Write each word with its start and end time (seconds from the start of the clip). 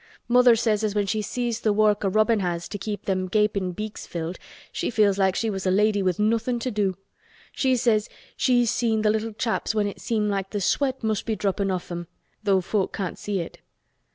Mother 0.27 0.55
says 0.55 0.83
as 0.83 0.95
when 0.95 1.05
she 1.05 1.21
sees 1.21 1.61
th' 1.61 1.75
work 1.75 2.03
a 2.03 2.09
robin 2.09 2.39
has 2.39 2.67
to 2.69 2.79
keep 2.79 3.05
them 3.05 3.27
gapin' 3.27 3.71
beaks 3.71 4.07
filled, 4.07 4.39
she 4.71 4.89
feels 4.89 5.19
like 5.19 5.35
she 5.35 5.47
was 5.47 5.67
a 5.67 5.69
lady 5.69 6.01
with 6.01 6.17
nothin' 6.17 6.57
to 6.57 6.71
do. 6.71 6.97
She 7.51 7.75
says 7.75 8.09
she's 8.35 8.71
seen 8.71 9.03
th' 9.03 9.11
little 9.11 9.33
chaps 9.33 9.75
when 9.75 9.85
it 9.85 10.01
seemed 10.01 10.31
like 10.31 10.49
th' 10.49 10.63
sweat 10.63 11.03
must 11.03 11.27
be 11.27 11.35
droppin' 11.35 11.69
off 11.69 11.91
'em, 11.91 12.07
though 12.41 12.61
folk 12.61 12.93
can't 12.93 13.19
see 13.19 13.41
it." 13.41 13.59